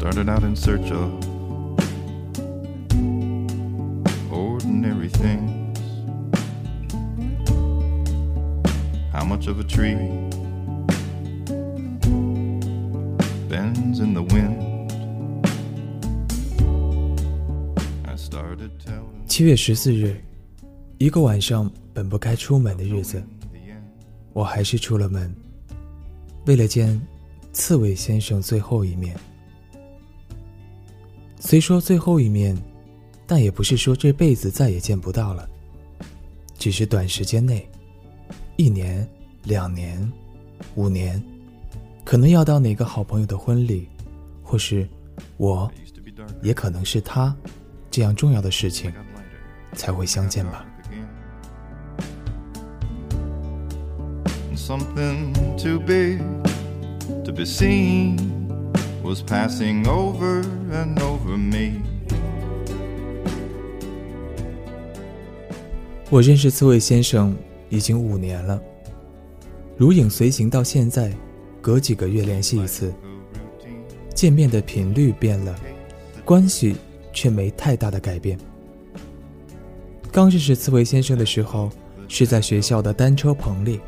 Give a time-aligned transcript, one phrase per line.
[0.00, 1.12] started out in search of
[4.32, 5.78] ordinary things.
[9.12, 9.96] How much of a tree
[13.50, 14.90] bends in the wind?
[18.06, 20.16] I started telling 七月十四日，
[20.96, 23.22] 一个晚上本不该出门的日子，
[24.32, 25.30] 我还是出了门，
[26.46, 26.98] 为了见
[27.52, 29.14] 刺猬先生最后一面。
[31.40, 32.56] 虽说最后一面，
[33.26, 35.48] 但也不是说这辈子再也见不到了，
[36.58, 37.66] 只是短时间内，
[38.56, 39.08] 一年、
[39.44, 40.08] 两年、
[40.74, 41.20] 五年，
[42.04, 43.88] 可能要到哪个好朋友的婚礼，
[44.42, 44.86] 或是
[45.38, 45.68] 我，
[46.42, 47.34] 也可能是他，
[47.90, 48.92] 这样重要的事情
[49.72, 50.66] 才会相见吧。
[54.54, 55.32] Something
[55.64, 56.20] to big
[57.24, 58.16] to be seen
[59.02, 61.80] was passing over and over me.
[66.10, 67.36] 我认识刺猬先生
[67.68, 68.60] 已经五年了，
[69.76, 71.12] 如影随形到现在，
[71.60, 72.92] 隔几个月联系一次，
[74.14, 75.54] 见面的频率变了，
[76.24, 76.76] 关系
[77.12, 78.38] 却没太大的改变。
[80.10, 81.70] 刚认识刺猬先生的时候，
[82.08, 83.80] 是在学校的单车棚里。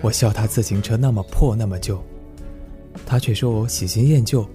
[0.00, 2.02] 我笑他自行车那么破那么旧，
[3.06, 4.46] 他却说我喜新厌旧，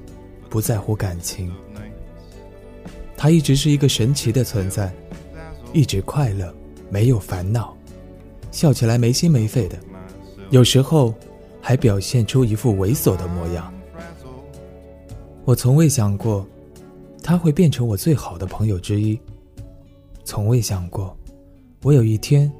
[0.50, 1.52] 不在乎感情。
[3.16, 4.94] 他一直是一个神奇的存在，
[5.74, 6.54] 一直快乐，
[6.90, 7.76] 没有烦恼，
[8.52, 9.78] 笑起来没心没肺的，
[10.52, 11.14] 有时候
[11.60, 13.74] 还表现出一副猥琐的模样。
[15.46, 16.46] 我从未想过，
[17.24, 19.20] 他会变成我最好的朋友之一。
[20.24, 21.18] 从未想过，
[21.84, 22.52] 我有一天，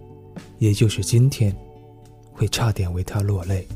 [0.58, 1.56] 也就是今天，
[2.32, 3.68] 会差点为他落泪。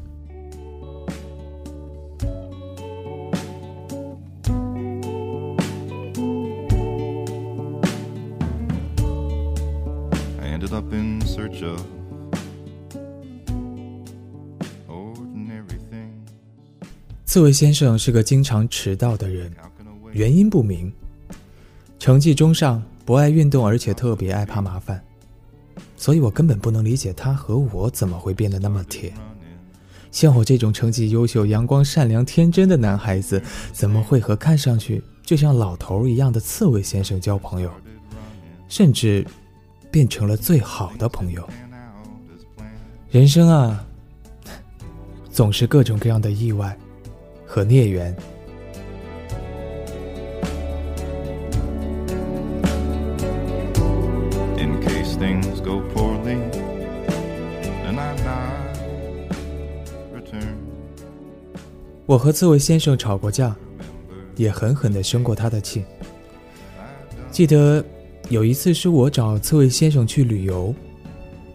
[17.42, 19.52] 刺猬先生是个经常迟到的人，
[20.12, 20.94] 原因不明，
[21.98, 25.04] 成绩中上，不爱运动，而且特别爱怕麻烦，
[25.98, 29.12] 所以我根本不能理解他和我怎么会变得那么铁。
[30.12, 33.42] 像我这种成绩优秀、阳光、善良、天真的男孩子，
[33.74, 37.72] 怎么会和看上去就像老头一样的刺猬先生交朋友，
[38.68, 39.26] 甚至
[39.90, 41.50] 变成了最好的朋友？
[43.10, 43.84] 人生啊，
[45.32, 46.78] 总是各种各样的意外。
[47.54, 48.16] 和孽缘。
[54.58, 56.38] In case things go poorly,
[57.86, 58.78] and I not
[60.16, 60.56] return.
[62.06, 63.54] 我和刺猬先生吵过架，
[64.38, 65.84] 也狠狠地生过他的气。
[67.32, 67.84] 记得
[68.30, 70.74] 有一次是我找刺猬先生去旅游，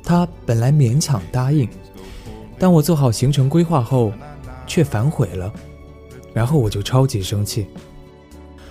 [0.04, 1.66] 他本来勉强答应，
[2.58, 4.12] 当我做好行程规划后，
[4.66, 5.50] 却反悔了，
[6.36, 7.66] 然后我就超级生气。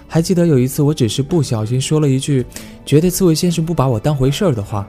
[0.08, 2.46] 还记得有一次，我只是不小心说了一句
[2.86, 4.88] 觉得刺猬先生不把我当回事儿的话，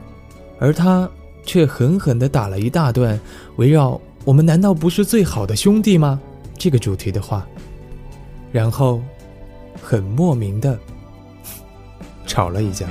[0.59, 1.09] 而他
[1.43, 3.19] 却狠狠地打了一大段
[3.55, 6.21] 围绕“我们难道不是最好的兄弟吗”
[6.55, 7.47] 这个主题的话，
[8.51, 9.01] 然后
[9.81, 10.77] 很莫名的
[12.27, 12.85] 吵了一架。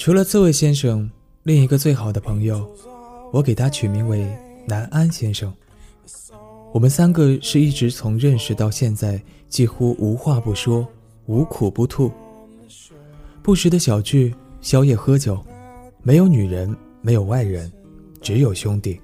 [0.00, 1.10] 除了刺猬先生，
[1.42, 2.66] 另一个最好的朋友，
[3.32, 4.26] 我给他取名为
[4.66, 5.52] 南安先生。
[6.72, 10.88] 我们三个是一直从认识到现在，几乎无话不说，
[11.26, 12.10] 无苦不吐。
[13.42, 15.38] 不时的小聚、宵夜、喝酒，
[16.02, 17.70] 没有女人，没有外人，
[18.22, 18.98] 只有兄弟。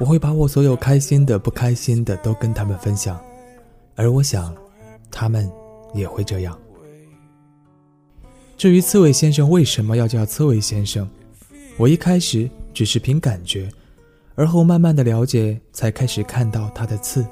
[0.00, 3.18] 我会把我所有开心的、不开心的都跟他们分享，
[3.94, 4.54] 而我想，
[5.10, 5.50] 他们
[5.94, 6.58] 也会这样。
[8.56, 11.08] 至于刺猬先生为什么要叫刺猬先生，
[11.76, 13.68] 我一开始只是凭感觉，
[14.36, 17.26] 而后慢慢的了解，才开始看到他的刺。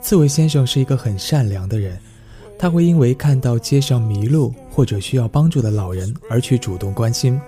[0.00, 1.98] 刺猬先生是一个很善良的人，
[2.58, 7.38] 他会因为看到街上迷路或者需要帮助的老人而去主动关心，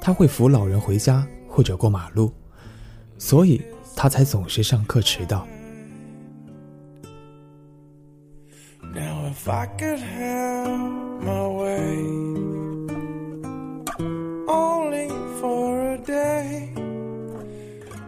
[0.00, 2.32] 他会扶老人回家或者过马路，
[3.18, 3.60] 所以
[3.96, 5.46] 他才总是上课迟到。
[9.30, 11.96] If I could have my way,
[14.48, 15.08] only
[15.40, 16.68] for a day,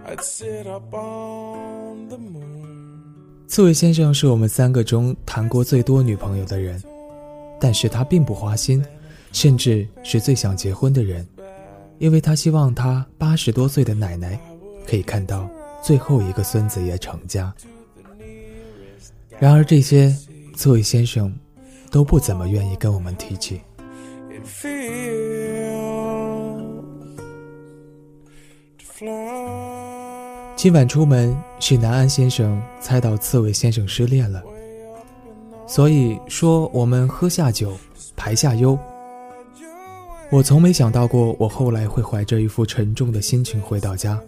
[0.07, 2.43] I'd sit up on the moon.
[3.47, 6.83] 刺猬先生是我们三个中谈过最多女朋友的人，
[7.61, 8.85] 但是他并不花心，
[9.33, 11.25] 甚至是最想结婚的人，
[11.99, 14.41] 因为他希望他八十多岁的奶奶
[14.87, 15.49] 可以看到
[15.83, 17.55] 最后一个孙子也成家。
[19.39, 20.15] 然而这些，
[20.55, 21.33] 刺猬先生
[21.91, 23.61] 都不怎么愿意跟我们提起。
[30.55, 34.41] 今晚出门是南安先生猜到刺猬先生失恋了，
[35.67, 37.77] 所以说我们喝下酒，
[38.15, 38.79] 排下忧。
[40.31, 44.21] 我从没想到过，我后来会怀着一副沉重的心情回到家，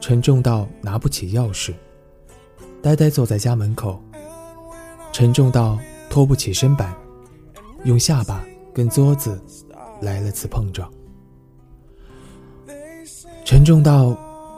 [0.00, 1.72] 沉重到拿不起钥匙，
[2.82, 4.00] 呆呆坐在家门口，
[5.16, 5.78] 沉重到
[6.10, 6.94] 拖不起身板，
[7.84, 9.42] 用下巴跟桌子
[10.02, 10.92] 来了次碰撞，
[13.42, 14.14] 沉重到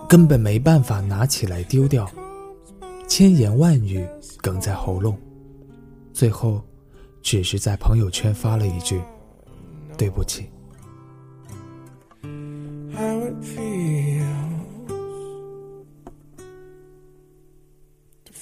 [0.08, 2.10] 根本没办法拿起来丢掉，
[3.06, 4.04] 千言万语
[4.42, 5.16] 哽在喉咙，
[6.12, 6.60] 最后
[7.22, 9.00] 只是在朋友圈发了一句
[9.96, 10.50] ：“对不起。”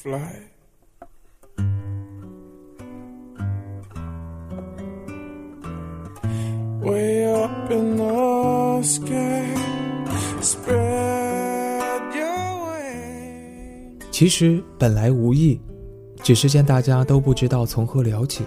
[0.06, 0.55] ”life.
[6.86, 9.44] Way up in the sky,
[10.40, 12.28] spread your
[12.62, 14.04] wings.
[14.12, 15.60] 其实本来无意，
[16.22, 18.44] 只是见大家都不知道从何聊起，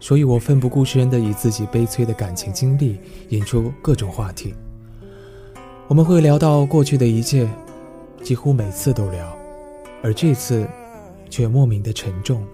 [0.00, 4.54] 所以我奋不顾身地以自己悲催的感情经历引出各种话题。
[5.88, 7.46] 我们会聊到过去的一切，
[8.22, 9.30] 几乎每次都聊，
[10.02, 10.66] 而这次
[11.28, 12.46] 却莫名的沉重，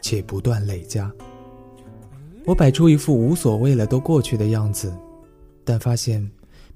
[0.00, 1.12] 且不断累加。
[2.48, 4.90] 我摆出一副无所谓了都过去的样子，
[5.66, 6.26] 但发现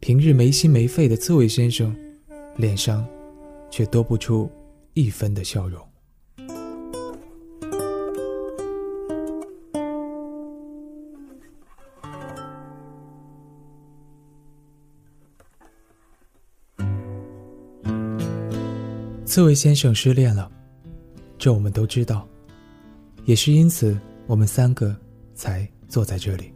[0.00, 1.96] 平日没心没肺的刺猬先生，
[2.56, 3.02] 脸上
[3.70, 4.50] 却多不出
[4.92, 5.80] 一分的笑容。
[19.24, 20.52] 刺猬先生失恋了，
[21.38, 22.28] 这我们都知道，
[23.24, 24.94] 也是因此我们三个
[25.42, 26.52] 才坐在这里。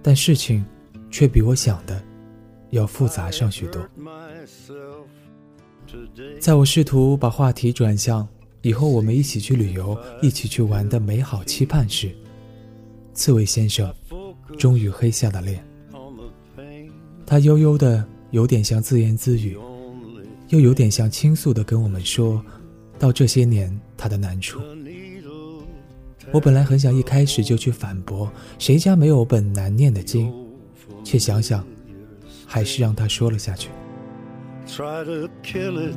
[0.00, 0.64] 但事情
[1.10, 2.00] 却比我想的
[2.70, 3.84] 要复杂上许多。
[6.38, 8.26] 在我试图把话题转向
[8.62, 12.14] 以后我们一起去旅游、一起去玩的美好期盼时，
[13.12, 13.92] 刺猬先生
[14.56, 15.66] 终于黑下了脸。
[17.26, 19.58] 他悠悠的，有点像自言自语，
[20.50, 22.40] 又有点像倾诉的跟我们说，
[23.00, 24.60] 到这些年他的难处。
[26.32, 30.32] 我本来很想一开始就去反驳，谁家没有本难念的经，
[31.04, 31.64] 却想想，
[32.46, 33.70] 还是让他说了下去。
[34.66, 35.94] try to kill it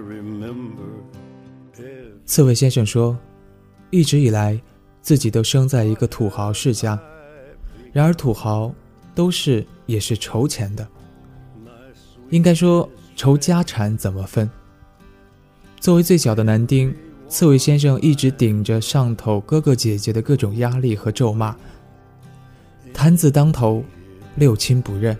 [0.00, 0.84] remember
[2.24, 3.18] 刺猬先生说，
[3.90, 4.60] 一直以来
[5.00, 7.00] 自己都生在一个土豪世家，
[7.92, 8.72] 然而土豪
[9.14, 10.86] 都是也是筹钱的，
[12.30, 14.48] 应该说筹家产怎么分。
[15.80, 16.94] 作为最小的男丁，
[17.28, 21.54] 刺猬先生一直顶着上头哥哥姐姐的各种压力和咒骂，
[22.92, 23.84] 摊子当头，
[24.34, 25.16] 六亲不认。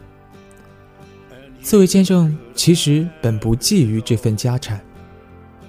[1.63, 4.81] 刺猬先生其实本不觊觎这份家产，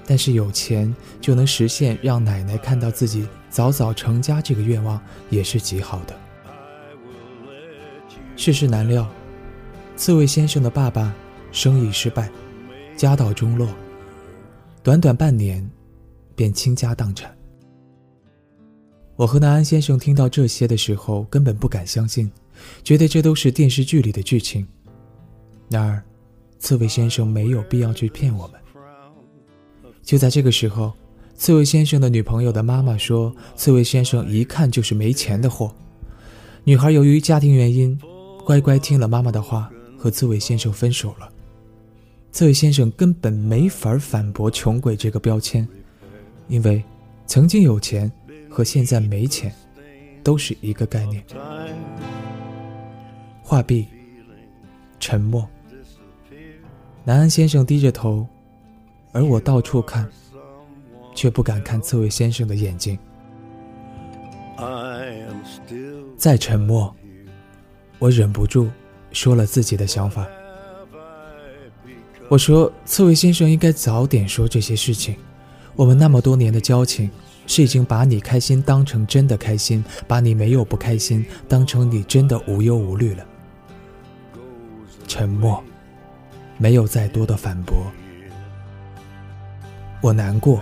[0.05, 6.15] 但是有钱就能实现让奶奶看到自己早早成家这个愿望，也是极好的。
[8.35, 9.07] 世事难料，
[9.95, 11.13] 刺猬先生的爸爸
[11.51, 12.29] 生意失败，
[12.95, 13.67] 家道中落，
[14.89, 15.63] 短短半年
[16.35, 17.31] 便倾家荡产。
[19.15, 22.31] 我和南安先生听到这些的时候，根本不敢相信，
[22.83, 24.67] 觉得这都是电视剧里的剧情。
[25.69, 26.03] 然而，
[26.57, 28.59] 刺猬先生没有必要去骗我们。
[30.01, 30.91] 就在这个时候，
[31.35, 35.71] 刺猬先生的女朋友的妈妈说：“刺猬先生一看就是没钱的货。”
[36.65, 37.95] 女孩由于家庭原因，
[38.43, 41.31] 乖乖听了妈妈的话，和刺猬先生分手了。
[42.31, 45.67] 刺猬先生根本没法反驳“穷鬼”这个标签，
[46.47, 46.81] 因为
[47.25, 48.09] 曾经有钱
[48.49, 49.53] 和现在没钱
[50.23, 51.23] 都是一个概念。
[53.41, 53.87] 画壁，
[54.99, 55.47] 沉默。
[57.03, 58.25] 南安先生低着头，
[59.11, 60.07] 而我到处看，
[61.15, 62.97] 却不敢看刺猬先生的眼睛。
[66.15, 66.95] 再沉默，
[67.97, 68.69] 我忍不住
[69.11, 70.27] 说了自己的想法。
[72.29, 75.15] 我说：“刺猬先生应该早点说这些事情。
[75.75, 77.09] 我们那么多年的交情，
[77.47, 83.25] 是已经把你开心当成真的开心，把你没有不开心当成你真的无忧无虑了。”
[85.07, 85.61] 沉默，
[86.59, 87.75] 没有再多的反驳。
[89.99, 90.61] 我难过。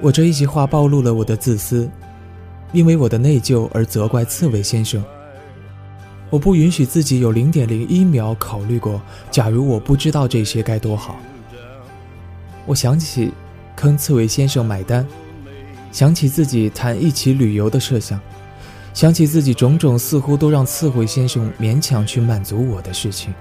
[0.00, 1.90] 我这一席话暴露了我的自私，
[2.72, 5.02] 因为我的内疚而责怪刺猬先生。
[6.28, 11.16] 我不允许自己有零点零一秒考虑过，假如我不知道这些该多好。
[12.66, 13.32] 我想起
[13.76, 15.06] 坑刺猬先生买单，
[15.92, 18.20] 想起自己谈一起旅游的设想，
[18.92, 23.32] 想起自己种种似乎都让刺猬先生勉强去满足我的事情。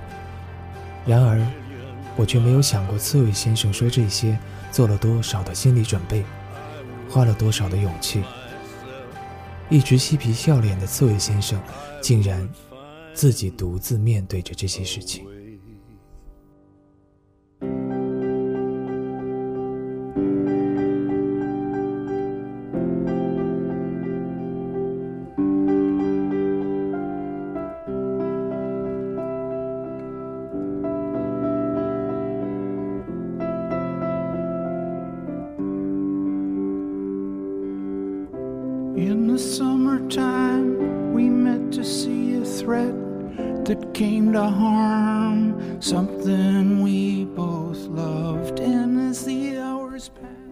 [1.08, 1.44] 然而，
[2.16, 4.38] 我却没有想过刺猬先生说这些
[4.72, 6.24] 做了多少的心理准备。
[7.10, 8.22] 花了多少的勇气？
[9.70, 11.60] 一直嬉皮笑脸的刺猬先生，
[12.02, 12.48] 竟然
[13.16, 15.26] 自己独自面对着这些事情。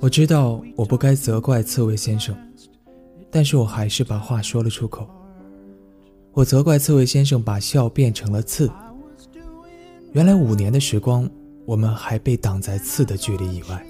[0.04, 2.36] 我知道我不该责怪刺猬先生，
[3.32, 5.08] 但是我还是把话说了出口。
[6.34, 8.70] 我责怪刺猬先生把笑变成了刺。
[10.12, 11.26] 原来五年的时光，
[11.66, 13.82] 我们还被挡在刺的距离以外。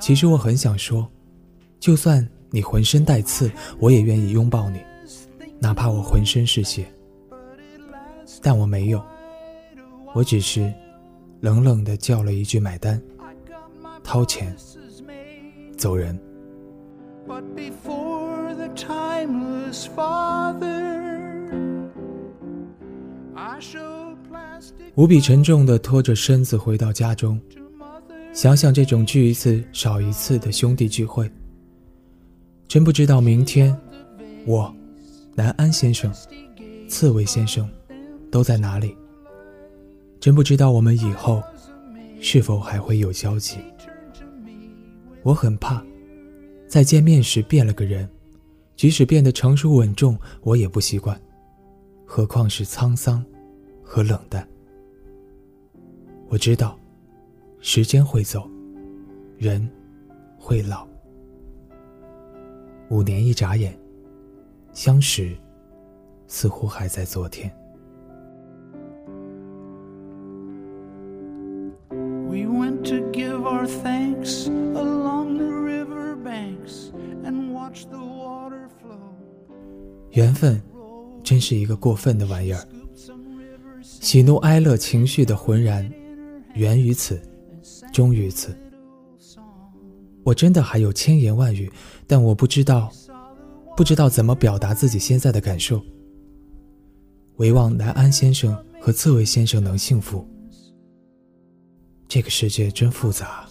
[0.00, 1.08] 其实我很想说，
[1.78, 4.80] 就算你浑身带刺，我也愿意拥抱你，
[5.60, 6.84] 哪怕我浑身是血。
[8.42, 9.00] 但我没有，
[10.14, 10.74] 我只是
[11.42, 13.00] 冷冷地叫了一句“买单”，
[14.04, 14.54] 掏钱，
[15.76, 16.16] 走人。
[17.26, 21.88] but before the timeless father,
[23.34, 27.40] I showed plastic 无比沉重的拖着身子回到家中，
[28.34, 31.28] 想想这种聚一次少一次的兄弟聚会，
[32.68, 33.74] 真不知道明天，
[34.44, 34.72] 我，
[35.34, 36.12] 南安先生，
[36.86, 37.68] 刺猬先生，
[38.30, 38.94] 都在哪里？
[40.20, 41.42] 真不知道我们以后
[42.20, 43.56] 是否还会有交集。
[45.24, 45.84] 我很怕，
[46.68, 48.08] 在见面时变了个人，
[48.76, 51.20] 即使变得成熟稳重，我也不习惯，
[52.04, 53.24] 何况是沧桑
[53.82, 54.46] 和冷淡。
[56.28, 56.78] 我知道。
[57.66, 58.46] 时间会走，
[59.38, 59.66] 人
[60.36, 60.86] 会老。
[62.90, 63.74] 五年一眨眼，
[64.74, 65.34] 相识
[66.26, 67.50] 似乎还在昨天。
[71.88, 73.66] We went to give our
[80.10, 80.60] 缘分
[81.22, 82.66] 真是一个过分的玩意儿，
[83.82, 85.90] 喜怒哀乐情绪的浑然，
[86.54, 87.20] 源于此，
[87.92, 88.56] 终于此。
[90.22, 91.70] 我真的还有千言万语，
[92.06, 92.90] 但我不知道，
[93.76, 95.82] 不知道怎么表达自己现在的感受。
[97.36, 100.26] 唯望南安先生和刺猬先生能幸福。
[102.06, 103.44] 这个世界真复杂，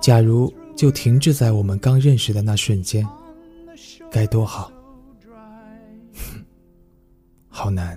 [0.00, 3.06] 假如就停滞在我们刚认识的那瞬间，
[4.10, 4.68] 该多好。
[7.46, 7.96] 好难。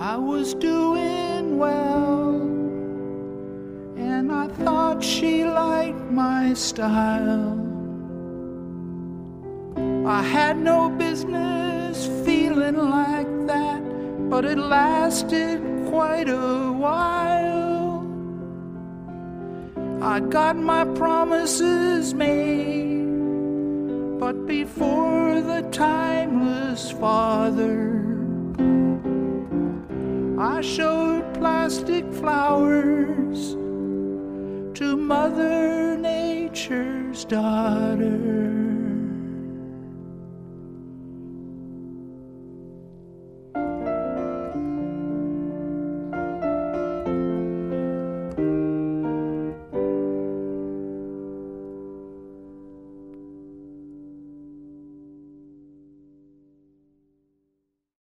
[0.00, 2.40] I was doing well,
[3.98, 7.60] and I thought she liked my style.
[10.06, 13.82] I had no business feeling like that,
[14.30, 18.06] but it lasted quite a while.
[20.00, 23.04] I got my promises made,
[24.18, 27.99] but before the timeless father.
[30.60, 33.52] I showed plastic flowers
[34.78, 38.59] to Mother Nature's daughter.